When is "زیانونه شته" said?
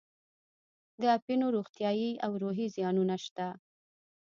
2.75-3.47